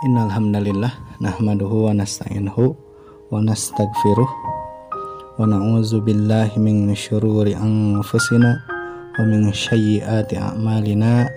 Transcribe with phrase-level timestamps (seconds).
[0.00, 2.72] Innal hamdalillah nahmaduhu wa nasta'inuhu
[3.28, 4.30] wa nastaghfiruh
[5.36, 8.64] wa na'udzu billahi min syururi anfusina
[9.12, 11.28] wa min sayyiati a'malina.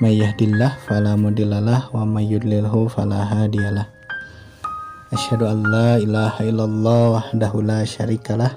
[0.00, 3.84] May yahdillah fala mudhillalah wa may yudlilhu fala hadiyalah
[5.12, 8.56] Asyhadu an la ilaha illallah wahdahu la syarikalah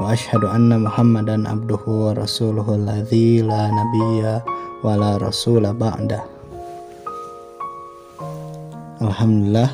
[0.00, 4.40] wa asyhadu anna muhammadan abduhu wa rasuluhu alladzi la nabiyya
[4.80, 6.31] wa la rasula ba'dah
[9.02, 9.66] Alhamdulillah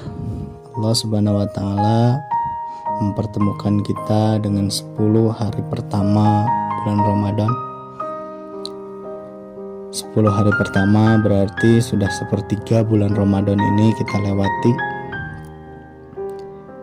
[0.72, 2.16] Allah subhanahu wa ta'ala
[3.04, 4.96] mempertemukan kita dengan 10
[5.36, 6.48] hari pertama
[6.80, 7.52] bulan Ramadan.
[9.92, 14.72] 10 hari pertama berarti sudah sepertiga bulan Ramadan ini kita lewati.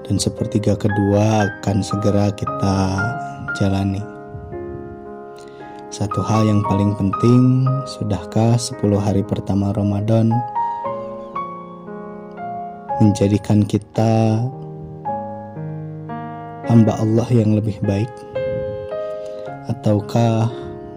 [0.06, 2.78] Dan sepertiga kedua akan segera kita
[3.58, 4.06] jalani.
[5.90, 10.30] Satu hal yang paling penting sudahkah 10 hari pertama Ramadan
[13.04, 14.40] menjadikan kita
[16.72, 18.08] hamba Allah yang lebih baik?
[19.68, 20.48] Ataukah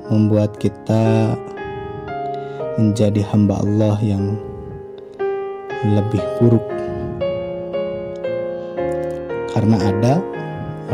[0.06, 1.34] membuat kita
[2.78, 4.38] menjadi hamba Allah yang
[5.98, 6.62] lebih buruk?
[9.50, 10.22] Karena ada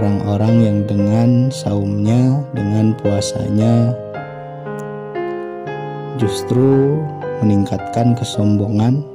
[0.00, 3.92] orang-orang yang dengan saumnya dengan puasanya
[6.16, 6.96] justru
[7.44, 9.13] meningkatkan kesombongan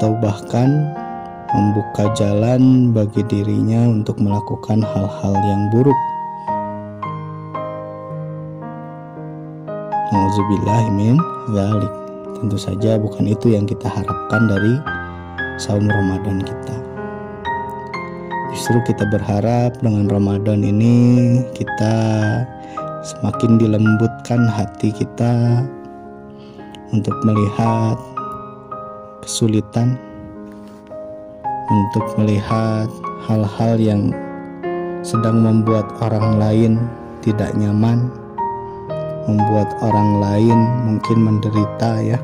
[0.00, 0.88] atau bahkan
[1.52, 6.00] membuka jalan bagi dirinya untuk melakukan hal-hal yang buruk.
[10.08, 11.20] Nauzubillahimin
[11.52, 11.92] zalik.
[12.40, 14.80] Tentu saja bukan itu yang kita harapkan dari
[15.60, 16.76] saum Ramadan kita.
[18.56, 20.96] Justru kita berharap dengan Ramadan ini
[21.52, 21.92] kita
[23.04, 25.60] semakin dilembutkan hati kita
[26.88, 28.00] untuk melihat
[29.22, 29.96] kesulitan
[31.70, 32.90] untuk melihat
[33.30, 34.10] hal-hal yang
[35.00, 36.72] sedang membuat orang lain
[37.24, 38.08] tidak nyaman,
[39.28, 40.58] membuat orang lain
[40.88, 42.18] mungkin menderita, ya.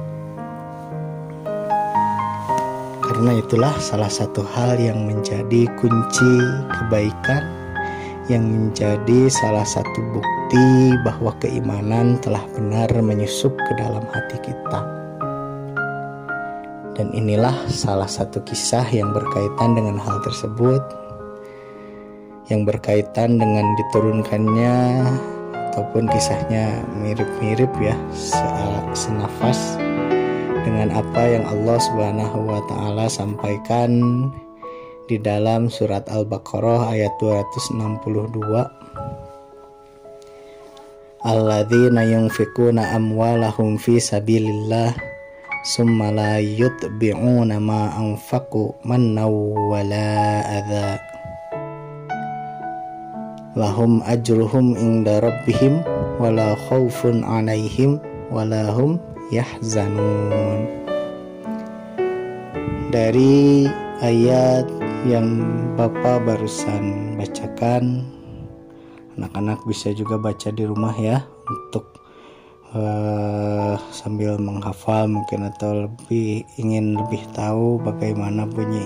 [3.01, 6.33] Karena itulah salah satu hal yang menjadi kunci
[6.69, 7.45] kebaikan,
[8.29, 15.06] yang menjadi salah satu bukti bahwa keimanan telah benar menyusup ke dalam hati kita.
[16.97, 20.81] Dan inilah salah satu kisah yang berkaitan dengan hal tersebut.
[22.49, 24.77] Yang berkaitan dengan diturunkannya
[25.77, 27.93] ataupun kisahnya mirip-mirip ya
[28.97, 29.77] senafas
[30.65, 34.01] dengan apa yang Allah Subhanahu wa taala sampaikan
[35.05, 38.41] di dalam surat Al-Baqarah ayat 262
[41.29, 45.06] Alladzina yunfikuna amwalahum fi sabilillah
[45.67, 49.35] summa la yutbi'una ma anfaqu mannaw
[49.67, 50.95] wala adha.
[53.59, 55.83] Lahum ajruhum inda rabbihim
[56.23, 57.99] wala khaufun alaihim
[58.31, 59.03] wala hum
[59.35, 60.71] yahzanun.
[62.95, 63.67] Dari
[64.07, 64.71] ayat
[65.03, 65.43] yang
[65.75, 68.07] Bapak barusan bacakan
[69.19, 72.06] anak-anak bisa juga baca di rumah ya untuk
[72.77, 78.85] uh, sambil menghafal mungkin atau lebih ingin lebih tahu bagaimana bunyi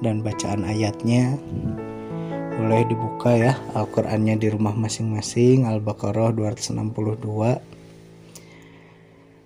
[0.00, 1.34] dan bacaan ayatnya
[2.52, 7.72] boleh dibuka ya Al-Qur'annya di rumah masing-masing Al-Baqarah 262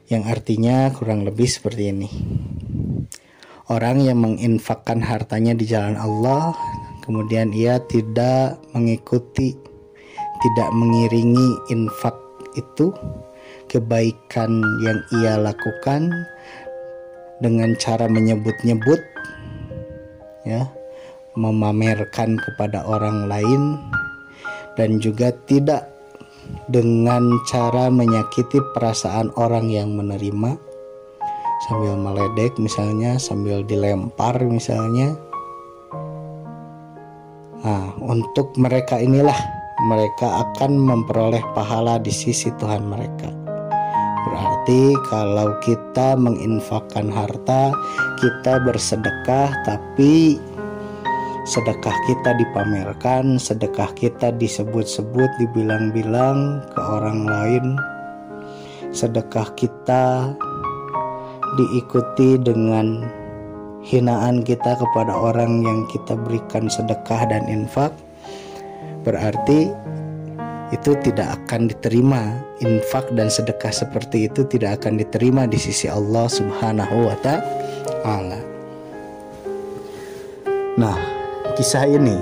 [0.06, 2.06] yang artinya kurang lebih seperti ini.
[3.66, 6.54] Orang yang menginfakkan hartanya di jalan Allah
[7.02, 9.58] kemudian ia tidak mengikuti
[10.42, 12.14] tidak mengiringi infak
[12.54, 12.94] itu
[13.66, 16.10] kebaikan yang ia lakukan
[17.40, 19.00] dengan cara menyebut-nyebut
[20.48, 20.64] ya
[21.36, 23.76] memamerkan kepada orang lain
[24.80, 25.92] dan juga tidak
[26.72, 30.56] dengan cara menyakiti perasaan orang yang menerima.
[31.68, 35.16] Sambil meledek misalnya sambil dilempar misalnya.
[37.64, 39.36] Nah untuk mereka inilah
[39.88, 43.35] mereka akan memperoleh pahala di sisi Tuhan mereka
[44.26, 47.70] Berarti kalau kita menginfakkan harta,
[48.18, 50.42] kita bersedekah tapi
[51.46, 57.64] sedekah kita dipamerkan, sedekah kita disebut-sebut, dibilang-bilang ke orang lain.
[58.90, 60.34] Sedekah kita
[61.54, 63.06] diikuti dengan
[63.86, 67.94] hinaan kita kepada orang yang kita berikan sedekah dan infak.
[69.06, 69.70] Berarti
[70.74, 76.24] itu tidak akan diterima infak dan sedekah seperti itu tidak akan diterima di sisi Allah
[76.24, 78.40] Subhanahu wa taala.
[80.76, 80.96] Nah,
[81.56, 82.16] kisah ini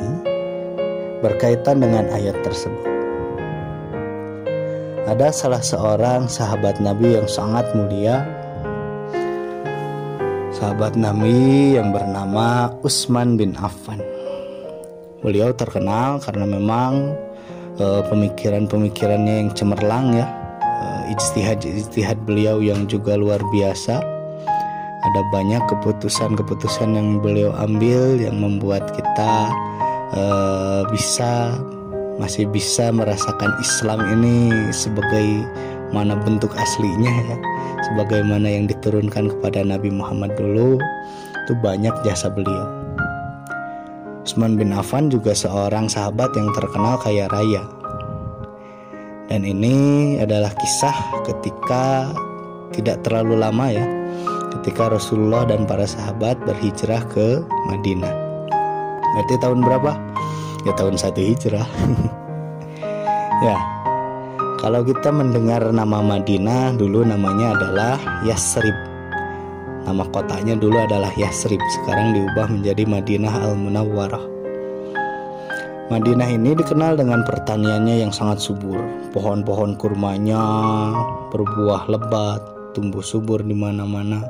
[1.22, 2.94] berkaitan dengan ayat tersebut.
[5.04, 8.24] Ada salah seorang sahabat Nabi yang sangat mulia
[10.56, 14.00] Sahabat Nabi yang bernama Usman bin Affan
[15.20, 17.12] Beliau terkenal karena memang
[17.80, 20.26] uh, pemikiran-pemikirannya yang cemerlang ya.
[20.62, 24.02] Uh, ijtihad-ijtihad beliau yang juga luar biasa.
[25.04, 29.52] Ada banyak keputusan-keputusan yang beliau ambil yang membuat kita
[30.16, 31.60] uh, bisa
[32.16, 35.44] masih bisa merasakan Islam ini sebagai
[35.92, 37.38] mana bentuk aslinya ya.
[37.84, 40.80] Sebagaimana yang diturunkan kepada Nabi Muhammad dulu
[41.44, 42.64] itu banyak jasa beliau
[44.24, 47.60] Usman bin Affan juga seorang sahabat yang terkenal kaya raya.
[49.28, 50.96] Dan ini adalah kisah
[51.28, 52.08] ketika
[52.72, 53.84] tidak terlalu lama ya,
[54.56, 58.16] ketika Rasulullah dan para sahabat berhijrah ke Madinah.
[59.12, 59.92] Berarti tahun berapa?
[60.64, 61.68] Ya tahun satu hijrah.
[63.46, 63.60] ya,
[64.64, 68.93] kalau kita mendengar nama Madinah dulu namanya adalah Yasrib.
[69.84, 74.24] Nama kotanya dulu adalah Yasrib, sekarang diubah menjadi Madinah Al-Munawwarah.
[75.92, 78.80] Madinah ini dikenal dengan pertaniannya yang sangat subur.
[79.12, 80.40] Pohon-pohon kurmanya
[81.28, 82.40] berbuah lebat,
[82.72, 84.24] tumbuh subur di mana-mana.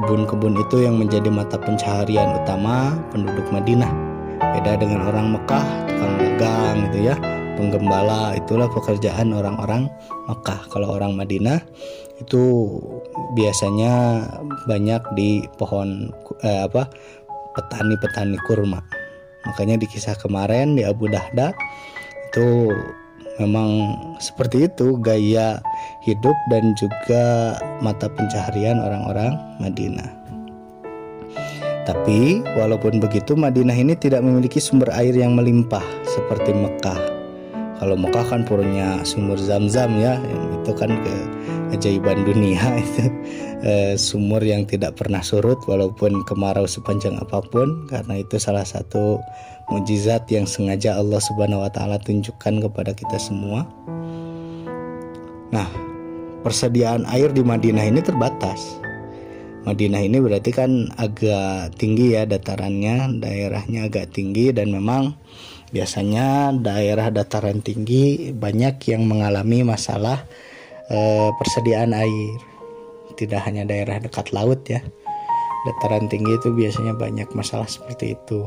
[0.00, 3.92] Kebun-kebun itu yang menjadi mata pencaharian utama penduduk Madinah.
[4.56, 7.16] Beda dengan orang Mekah, tukang dagang gitu ya,
[7.60, 9.92] penggembala itulah pekerjaan orang-orang
[10.28, 10.64] Mekah.
[10.72, 11.60] Kalau orang Madinah
[12.16, 12.44] itu
[13.36, 14.24] biasanya
[14.64, 16.08] banyak di pohon
[16.40, 16.88] eh, apa
[17.56, 18.80] petani-petani kurma
[19.44, 21.52] makanya di kisah kemarin di Abu Dahda
[22.28, 22.72] itu
[23.36, 25.60] memang seperti itu gaya
[26.04, 30.10] hidup dan juga mata pencaharian orang-orang Madinah.
[31.86, 37.16] Tapi walaupun begitu Madinah ini tidak memiliki sumber air yang melimpah seperti Mekah
[37.76, 40.16] kalau Mekah kan punya sumur zam-zam ya
[40.56, 40.96] itu kan
[41.66, 43.04] keajaiban dunia itu
[43.62, 49.18] e, sumur yang tidak pernah surut walaupun kemarau sepanjang apa pun karena itu salah satu
[49.68, 53.66] mujizat yang sengaja Allah Subhanahu wa taala tunjukkan kepada kita semua.
[55.50, 55.66] Nah,
[56.46, 58.78] persediaan air di Madinah ini terbatas.
[59.66, 65.18] Madinah ini berarti kan agak tinggi ya datarannya, daerahnya agak tinggi dan memang
[65.74, 70.22] biasanya daerah dataran tinggi banyak yang mengalami masalah
[70.90, 72.38] eh, persediaan air.
[73.16, 74.82] Tidak hanya daerah dekat laut ya.
[75.66, 78.46] Dataran tinggi itu biasanya banyak masalah seperti itu.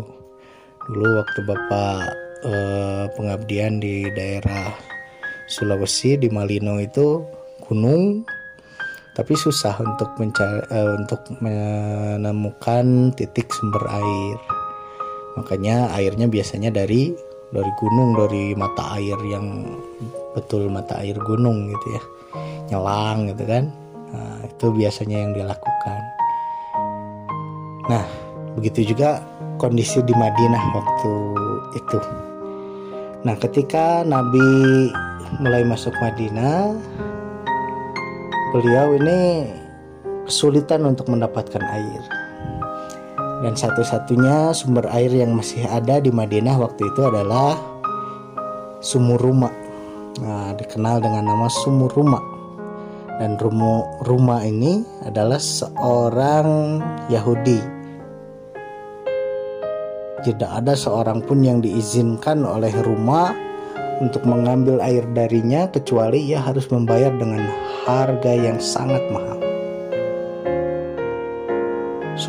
[0.90, 2.02] Dulu waktu Bapak
[2.46, 4.72] eh, pengabdian di daerah
[5.50, 7.26] Sulawesi di Malino itu
[7.66, 8.22] gunung
[9.20, 14.38] tapi susah untuk mencari uh, untuk menemukan titik sumber air
[15.36, 17.12] makanya airnya biasanya dari
[17.50, 19.66] dari gunung dari mata air yang
[20.38, 22.04] betul mata air gunung gitu ya.
[22.70, 23.66] Nyelang gitu kan.
[24.10, 26.02] Nah, itu biasanya yang dilakukan.
[27.90, 28.06] Nah
[28.54, 29.26] begitu juga
[29.58, 31.14] kondisi di Madinah waktu
[31.74, 32.00] itu.
[33.26, 34.46] Nah ketika Nabi
[35.42, 36.78] mulai masuk Madinah
[38.54, 39.50] beliau ini
[40.30, 42.19] kesulitan untuk mendapatkan air.
[43.40, 47.56] Dan satu-satunya sumber air yang masih ada di Madinah waktu itu adalah
[48.84, 49.52] sumur rumah.
[50.20, 52.20] Nah, dikenal dengan nama sumur rumah.
[53.20, 57.60] Dan rumu, rumah ini adalah seorang Yahudi.
[60.20, 63.32] Tidak ada seorang pun yang diizinkan oleh rumah
[64.04, 67.48] untuk mengambil air darinya kecuali ia harus membayar dengan
[67.88, 69.39] harga yang sangat mahal.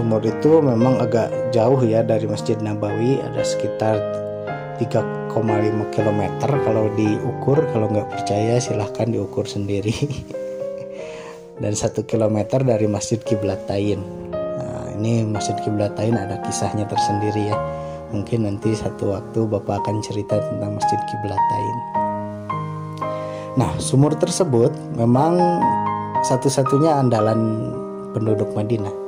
[0.00, 4.00] Sumur itu memang agak jauh ya dari Masjid Nabawi, ada sekitar
[4.80, 5.28] 3,5
[5.92, 9.92] km kalau diukur, kalau nggak percaya silahkan diukur sendiri.
[11.60, 14.00] Dan satu kilometer dari Masjid Kiblatain.
[14.32, 17.60] Nah, ini Masjid Kiblatain ada kisahnya tersendiri ya
[18.08, 21.76] Mungkin nanti satu waktu Bapak akan cerita tentang Masjid Kiblatain.
[23.60, 25.36] Nah, sumur tersebut memang
[26.24, 27.68] satu-satunya andalan
[28.16, 28.99] penduduk Madinah.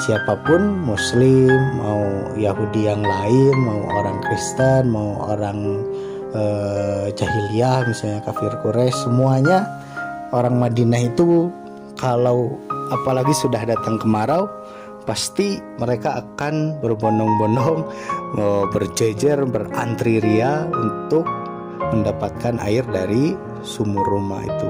[0.00, 5.84] Siapa pun muslim, mau Yahudi yang lain, mau orang Kristen, mau orang
[6.32, 9.68] eh, jahiliyah misalnya kafir Quraisy, semuanya
[10.32, 11.52] orang Madinah itu
[12.00, 12.56] kalau
[12.88, 14.48] apalagi sudah datang kemarau
[15.04, 17.84] pasti mereka akan berbondong-bondong
[18.72, 21.28] berjejer berantri ria untuk
[21.92, 24.68] mendapatkan air dari sumur rumah itu.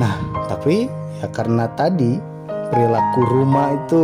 [0.00, 0.16] Nah,
[0.48, 0.88] tapi
[1.20, 2.31] ya karena tadi
[2.72, 4.00] perilaku rumah itu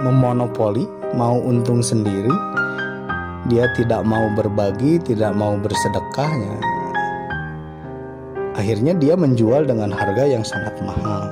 [0.00, 2.32] memonopoli, mau untung sendiri,
[3.52, 6.56] dia tidak mau berbagi, tidak mau bersedekahnya.
[8.56, 11.30] Akhirnya dia menjual dengan harga yang sangat mahal.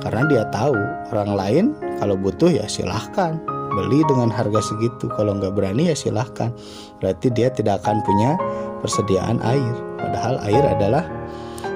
[0.00, 0.76] Karena dia tahu
[1.12, 1.64] orang lain
[1.98, 3.36] kalau butuh ya silahkan.
[3.74, 5.10] Beli dengan harga segitu.
[5.18, 6.54] Kalau nggak berani ya silahkan.
[7.02, 8.38] Berarti dia tidak akan punya
[8.80, 9.74] persediaan air.
[9.98, 11.04] Padahal air adalah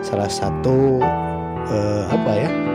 [0.00, 1.02] salah satu
[1.68, 2.67] eh, apa ya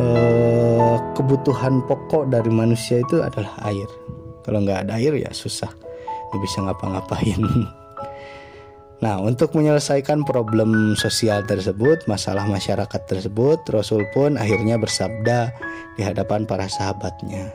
[0.00, 3.88] eh, kebutuhan pokok dari manusia itu adalah air
[4.42, 5.68] kalau nggak ada air ya susah
[6.30, 7.42] nggak bisa ngapa-ngapain
[9.00, 15.56] Nah, untuk menyelesaikan problem sosial tersebut, masalah masyarakat tersebut, Rasul pun akhirnya bersabda
[15.96, 17.48] di hadapan para sahabatnya.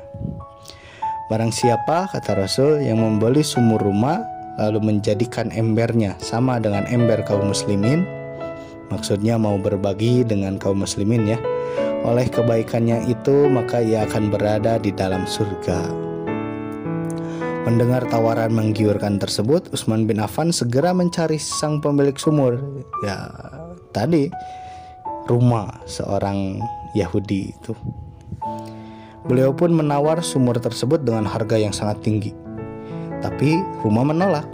[1.30, 4.26] Barang siapa, kata Rasul, yang membeli sumur rumah
[4.58, 8.02] lalu menjadikan embernya sama dengan ember kaum muslimin,
[8.90, 11.38] maksudnya mau berbagi dengan kaum muslimin ya.
[12.06, 15.90] Oleh kebaikannya itu, maka ia akan berada di dalam surga.
[17.66, 22.62] Mendengar tawaran menggiurkan tersebut, Utsman bin Affan segera mencari sang pemilik sumur.
[23.02, 23.26] Ya,
[23.90, 24.30] tadi
[25.26, 26.62] rumah seorang
[26.94, 27.74] Yahudi itu.
[29.26, 32.38] Beliau pun menawar sumur tersebut dengan harga yang sangat tinggi.
[33.26, 34.46] Tapi rumah menolak.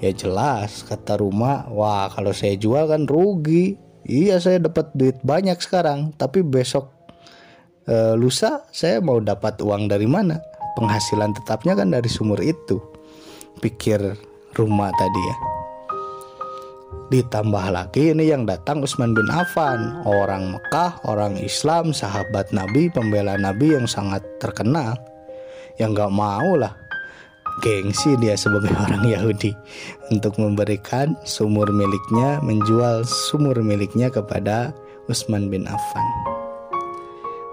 [0.00, 3.76] Ya jelas, kata rumah, wah kalau saya jual kan rugi.
[4.02, 6.90] Iya saya dapat duit banyak sekarang, tapi besok
[7.86, 10.42] e, lusa saya mau dapat uang dari mana?
[10.74, 12.82] Penghasilan tetapnya kan dari sumur itu.
[13.62, 14.02] Pikir
[14.58, 15.36] rumah tadi ya.
[17.12, 23.36] Ditambah lagi ini yang datang Utsman bin Affan, orang Mekah, orang Islam, sahabat Nabi, pembela
[23.36, 24.96] Nabi yang sangat terkenal.
[25.76, 26.72] Yang gak mau lah
[27.60, 29.52] gengsi dia sebagai orang Yahudi
[30.08, 34.72] untuk memberikan sumur miliknya, menjual sumur miliknya kepada
[35.12, 36.06] Utsman bin Affan.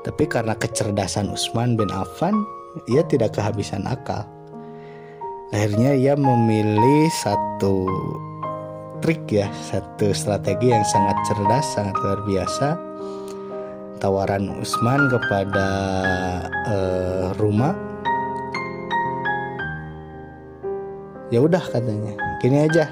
[0.08, 2.32] Tapi karena kecerdasan Utsman bin Affan,
[2.88, 4.24] ia tidak kehabisan akal.
[5.50, 7.90] Akhirnya ia memilih satu
[9.02, 12.68] trik ya, satu strategi yang sangat cerdas, sangat luar biasa.
[14.00, 15.68] Tawaran Usman kepada
[16.70, 17.89] uh, rumah.
[21.30, 22.90] Ya udah katanya, gini aja,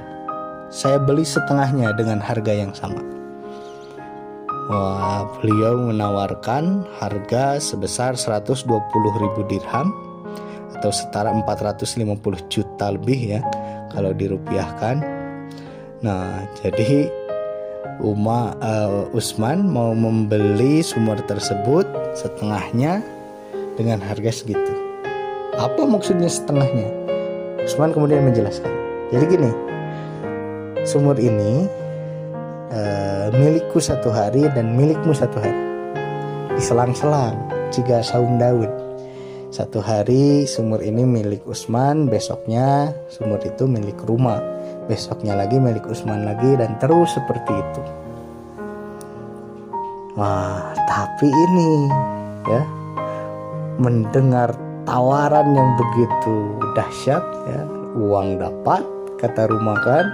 [0.70, 3.02] saya beli setengahnya dengan harga yang sama.
[4.68, 8.68] Wah, beliau menawarkan harga sebesar 120
[9.18, 9.96] ribu dirham
[10.76, 12.14] atau setara 450
[12.52, 13.42] juta lebih ya
[13.96, 15.18] kalau dirupiahkan
[16.02, 17.10] Nah, jadi
[17.98, 23.02] Uma uh, Usman mau membeli sumur tersebut setengahnya
[23.74, 24.74] dengan harga segitu.
[25.58, 27.07] Apa maksudnya setengahnya?
[27.68, 28.72] Usman kemudian menjelaskan.
[29.12, 29.52] Jadi gini,
[30.88, 31.68] sumur ini
[32.72, 35.60] uh, milikku satu hari dan milikmu satu hari.
[36.56, 37.36] Diselang-selang
[37.76, 38.72] jika saum Daud.
[39.52, 44.40] Satu hari sumur ini milik Usman, besoknya sumur itu milik rumah
[44.88, 47.82] besoknya lagi milik Usman lagi dan terus seperti itu.
[50.16, 51.72] Wah, tapi ini
[52.48, 52.62] ya
[53.78, 54.56] mendengar
[54.88, 57.20] tawaran yang begitu dahsyat
[57.52, 57.62] ya,
[58.00, 58.88] uang dapat
[59.20, 60.06] kata rumah kan,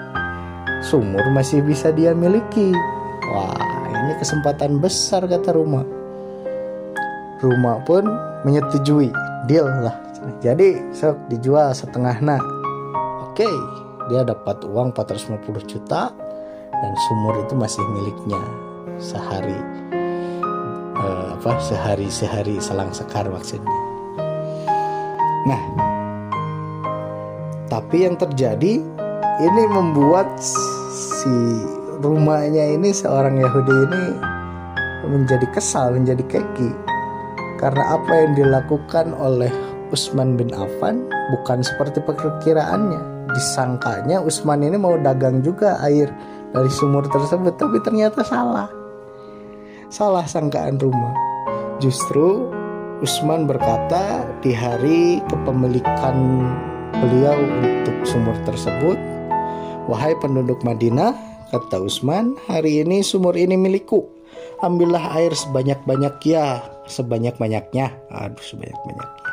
[0.81, 2.73] sumur masih bisa dia miliki.
[3.29, 5.85] Wah, ini kesempatan besar kata rumah.
[7.37, 8.09] Rumah pun
[8.49, 9.13] menyetujui,
[9.45, 9.93] deal lah.
[10.41, 12.41] Jadi sok dijual setengah nak.
[13.29, 13.47] Oke,
[14.09, 16.09] dia dapat uang 450 juta
[16.71, 18.41] dan sumur itu masih miliknya
[18.99, 19.59] sehari
[20.95, 23.92] uh, apa sehari sehari selang sekar maksudnya
[25.49, 25.61] nah
[27.71, 28.79] tapi yang terjadi
[29.41, 30.29] ini membuat
[30.93, 31.33] si
[32.03, 34.03] rumahnya ini seorang Yahudi ini
[35.07, 36.71] menjadi kesal menjadi keki.
[37.59, 39.51] Karena apa yang dilakukan oleh
[39.89, 43.31] Utsman bin Affan bukan seperti perkiraannya.
[43.33, 46.11] Disangkanya Usman ini mau dagang juga air
[46.53, 48.69] dari sumur tersebut tapi ternyata salah.
[49.89, 51.15] Salah sangkaan rumah.
[51.81, 52.51] Justru
[53.03, 56.15] Usman berkata di hari kepemilikan
[57.03, 58.95] beliau untuk sumur tersebut
[59.91, 61.11] wahai penduduk Madinah
[61.51, 64.07] kata Usman hari ini sumur ini milikku.
[64.63, 67.91] Ambillah air sebanyak-banyak ya sebanyak-banyaknya.
[68.07, 69.31] Aduh sebanyak-banyaknya.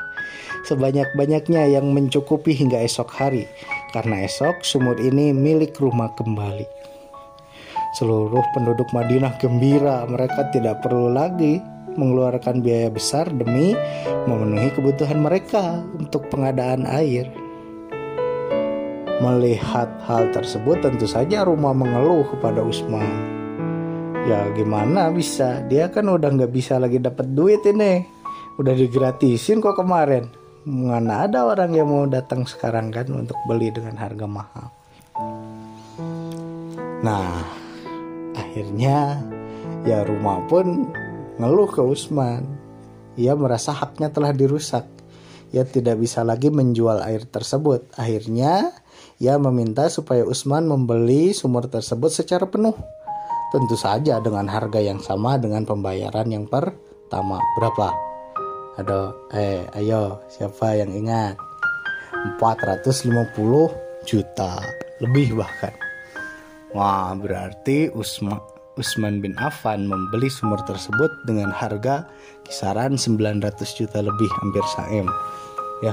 [0.66, 3.46] Sebanyak-banyaknya yang mencukupi hingga esok hari
[3.94, 6.66] karena esok sumur ini milik rumah kembali.
[7.94, 11.62] Seluruh penduduk Madinah gembira, mereka tidak perlu lagi
[11.94, 13.74] mengeluarkan biaya besar demi
[14.28, 17.30] memenuhi kebutuhan mereka untuk pengadaan air.
[19.20, 23.04] Melihat hal tersebut tentu saja rumah mengeluh kepada Usman.
[24.24, 25.60] Ya gimana bisa?
[25.68, 28.04] Dia kan udah nggak bisa lagi dapat duit ini.
[28.56, 30.28] Udah digratisin kok kemarin.
[30.68, 34.68] Mana ada orang yang mau datang sekarang kan untuk beli dengan harga mahal.
[37.00, 37.40] Nah,
[38.36, 39.24] akhirnya
[39.88, 40.84] ya rumah pun
[41.40, 42.44] ngeluh ke Usman.
[43.16, 44.84] Ia merasa haknya telah dirusak.
[45.50, 47.88] Ia tidak bisa lagi menjual air tersebut.
[47.96, 48.70] Akhirnya
[49.16, 52.76] ia meminta supaya Usman membeli sumur tersebut secara penuh.
[53.50, 57.40] Tentu saja dengan harga yang sama dengan pembayaran yang pertama.
[57.58, 57.88] Berapa?
[58.78, 58.98] Ada
[59.34, 61.34] eh ayo siapa yang ingat?
[62.38, 64.60] 450 juta
[65.02, 65.74] lebih bahkan.
[66.70, 68.38] Wah, berarti Usman
[68.80, 72.08] Usman bin Affan membeli sumur tersebut dengan harga
[72.48, 73.44] kisaran 900
[73.76, 75.04] juta lebih hampir saem.
[75.84, 75.92] Ya,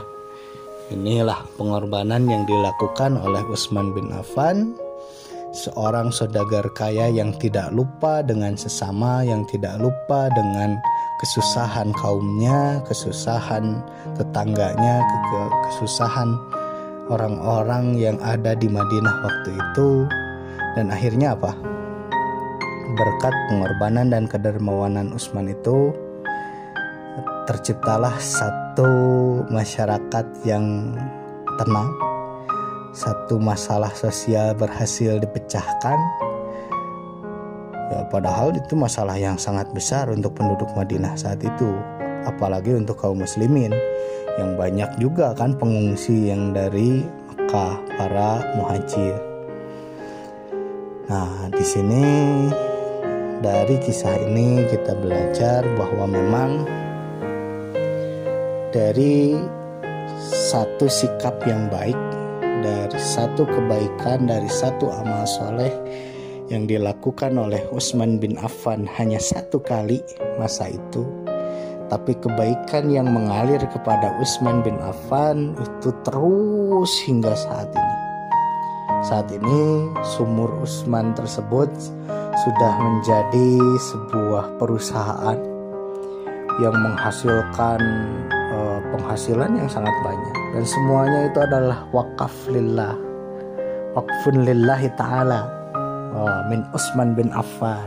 [0.88, 4.72] Inilah pengorbanan yang dilakukan oleh Utsman bin Affan,
[5.52, 10.80] seorang saudagar kaya yang tidak lupa dengan sesama, yang tidak lupa dengan
[11.20, 13.84] kesusahan kaumnya, kesusahan
[14.16, 15.04] tetangganya,
[15.68, 16.40] kesusahan
[17.12, 20.08] orang-orang yang ada di Madinah waktu itu.
[20.80, 21.52] Dan akhirnya apa?
[22.98, 25.94] Berkat pengorbanan dan kedermawanan Utsman itu,
[27.46, 28.90] terciptalah satu
[29.54, 30.98] masyarakat yang
[31.62, 31.90] tenang,
[32.98, 35.98] satu masalah sosial berhasil dipecahkan.
[37.94, 41.78] Ya, padahal itu masalah yang sangat besar untuk penduduk Madinah saat itu,
[42.26, 43.78] apalagi untuk kaum muslimin
[44.42, 49.22] yang banyak juga kan pengungsi yang dari Mekah, para muhajir.
[51.08, 52.04] Nah, di sini
[53.42, 56.66] dari kisah ini kita belajar bahwa memang
[58.74, 59.38] dari
[60.50, 61.98] satu sikap yang baik,
[62.66, 65.72] dari satu kebaikan, dari satu amal soleh
[66.50, 70.02] yang dilakukan oleh Utsman bin Affan hanya satu kali
[70.42, 71.06] masa itu,
[71.94, 77.96] tapi kebaikan yang mengalir kepada Utsman bin Affan itu terus hingga saat ini.
[79.06, 81.70] Saat ini sumur Utsman tersebut
[82.48, 85.36] sudah menjadi sebuah perusahaan
[86.64, 87.80] yang menghasilkan
[88.56, 90.36] uh, penghasilan yang sangat banyak.
[90.56, 92.96] Dan semuanya itu adalah wakaf lillah
[94.00, 95.44] wakfun lillahi ta'ala
[96.16, 97.84] uh, min Utsman bin Affan.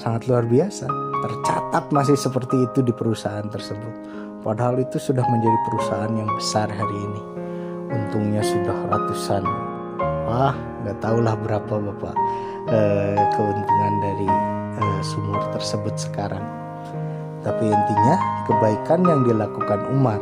[0.00, 0.88] Sangat luar biasa.
[1.20, 3.94] Tercatat masih seperti itu di perusahaan tersebut.
[4.40, 7.22] Padahal itu sudah menjadi perusahaan yang besar hari ini.
[7.92, 9.44] Untungnya sudah ratusan
[10.24, 12.16] wah nggak tahulah berapa bapak
[12.68, 14.28] uh, keuntungan dari
[14.80, 16.44] uh, sumur tersebut sekarang
[17.44, 18.16] tapi intinya
[18.48, 20.20] kebaikan yang dilakukan Umar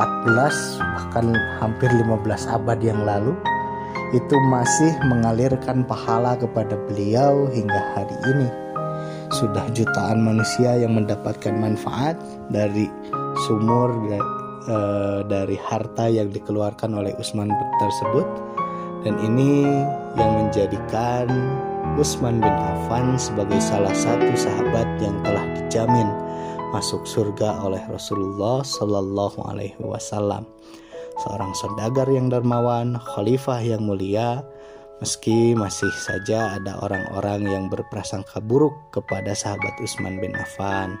[0.00, 3.36] 14 bahkan hampir 15 abad yang lalu
[4.12, 8.48] itu masih mengalirkan pahala kepada beliau hingga hari ini.
[9.32, 12.20] Sudah jutaan manusia yang mendapatkan manfaat
[12.52, 12.92] dari
[13.48, 13.96] sumur
[14.66, 14.78] e,
[15.26, 18.26] dari harta yang dikeluarkan oleh Utsman tersebut
[19.02, 19.66] dan ini
[20.14, 21.26] yang menjadikan
[21.98, 26.08] Utsman bin Affan sebagai salah satu sahabat yang telah dijamin
[26.72, 30.48] masuk surga oleh Rasulullah Shallallahu Alaihi Wasallam.
[31.20, 34.40] Seorang saudagar yang dermawan, khalifah yang mulia,
[35.02, 40.94] meski masih saja ada orang-orang yang berprasangka buruk kepada sahabat Utsman bin Affan.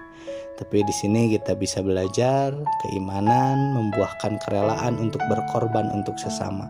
[0.58, 2.50] Tapi di sini kita bisa belajar
[2.82, 6.66] keimanan membuahkan kerelaan untuk berkorban untuk sesama.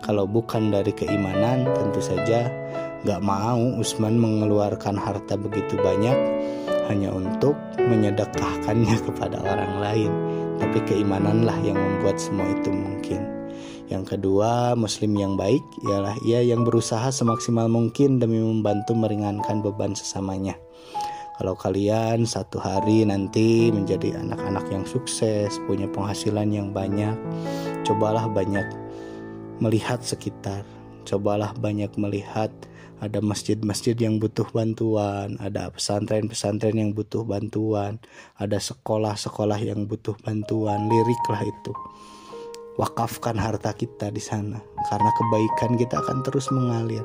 [0.00, 2.48] Kalau bukan dari keimanan, tentu saja
[3.02, 6.14] Gak mau Usman mengeluarkan harta begitu banyak
[6.86, 10.12] hanya untuk menyedekahkannya kepada orang lain.
[10.62, 13.41] Tapi keimananlah yang membuat semua itu mungkin.
[13.92, 19.92] Yang kedua, muslim yang baik ialah ia yang berusaha semaksimal mungkin demi membantu meringankan beban
[19.92, 20.56] sesamanya.
[21.36, 27.12] Kalau kalian satu hari nanti menjadi anak-anak yang sukses, punya penghasilan yang banyak,
[27.84, 28.64] cobalah banyak
[29.60, 30.64] melihat sekitar,
[31.04, 32.48] cobalah banyak melihat
[33.02, 38.00] ada masjid-masjid yang butuh bantuan, ada pesantren-pesantren yang butuh bantuan,
[38.40, 41.72] ada sekolah-sekolah yang butuh bantuan, liriklah itu.
[42.80, 44.56] Wakafkan harta kita di sana
[44.88, 47.04] karena kebaikan kita akan terus mengalir.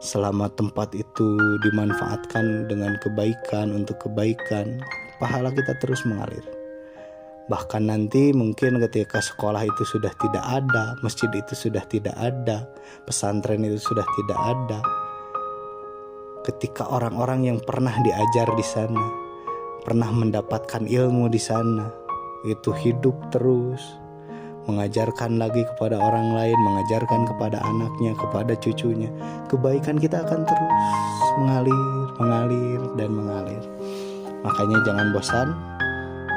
[0.00, 4.80] Selama tempat itu dimanfaatkan dengan kebaikan untuk kebaikan,
[5.20, 6.40] pahala kita terus mengalir.
[7.52, 12.64] Bahkan nanti mungkin ketika sekolah itu sudah tidak ada, masjid itu sudah tidak ada,
[13.04, 14.80] pesantren itu sudah tidak ada,
[16.48, 19.04] ketika orang-orang yang pernah diajar di sana,
[19.84, 21.92] pernah mendapatkan ilmu di sana,
[22.48, 23.80] itu hidup terus,
[24.68, 29.08] mengajarkan lagi kepada orang lain, mengajarkan kepada anaknya, kepada cucunya.
[29.48, 30.88] Kebaikan kita akan terus
[31.40, 31.88] mengalir,
[32.20, 33.62] mengalir dan mengalir.
[34.44, 35.48] Makanya jangan bosan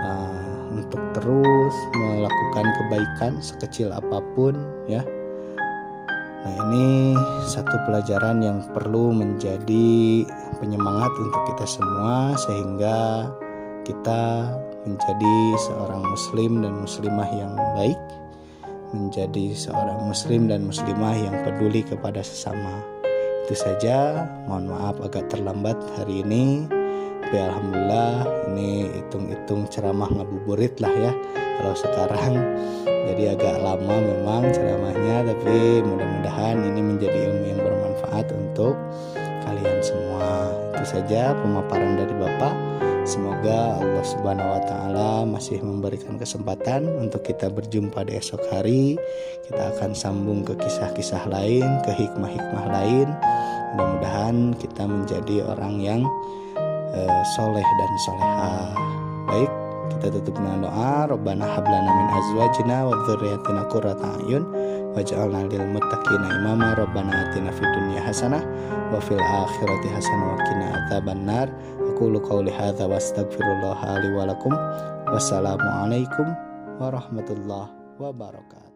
[0.07, 4.55] uh, untuk terus melakukan kebaikan sekecil apa pun
[4.87, 5.03] ya.
[6.41, 7.13] Nah, ini
[7.45, 10.25] satu pelajaran yang perlu menjadi
[10.57, 13.29] penyemangat untuk kita semua sehingga
[13.85, 14.49] kita
[14.85, 15.35] menjadi
[15.69, 17.99] seorang muslim dan muslimah yang baik,
[18.91, 22.83] menjadi seorang muslim dan muslimah yang peduli kepada sesama.
[23.47, 26.67] Itu saja, mohon maaf agak terlambat hari ini.
[27.25, 31.11] Tapi alhamdulillah ini hitung-hitung ceramah ngabuburit lah ya.
[31.59, 32.33] Kalau sekarang
[33.11, 38.75] jadi agak lama memang ceramahnya tapi mudah-mudahan ini menjadi ilmu yang bermanfaat untuk
[39.47, 40.51] kalian semua.
[40.75, 42.70] Itu saja pemaparan dari Bapak.
[43.11, 48.95] Semoga Allah Subhanahu wa taala masih memberikan kesempatan untuk kita berjumpa di esok hari.
[49.43, 53.11] Kita akan sambung ke kisah-kisah lain, ke hikmah-hikmah lain.
[53.75, 56.07] Mudah-mudahan kita menjadi orang yang
[56.95, 58.55] uh, soleh dan soleha.
[59.27, 59.51] Baik,
[59.91, 61.11] kita tutup dengan doa.
[61.11, 64.43] Rabbana hablana min azwajina wa dzurriyyatina qurrata a'yun
[64.95, 66.79] waj'alna lil muttaqina imama.
[66.79, 68.39] Rabbana atina fid dunya hasanah
[68.87, 71.51] wa fil akhirati hasanah wa qina adzabannar.
[72.01, 74.49] Aku qouli hadza wa astaghfirullah li wa lakum.
[75.13, 76.33] Wassalamualaikum
[76.81, 77.69] warahmatullahi
[78.01, 78.70] wabarakatuh.